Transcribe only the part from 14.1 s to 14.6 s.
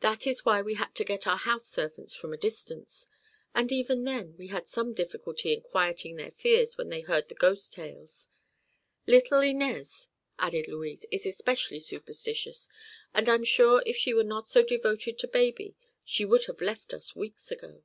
were not